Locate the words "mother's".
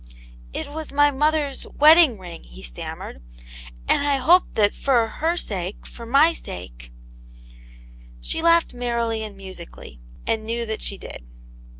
1.11-1.67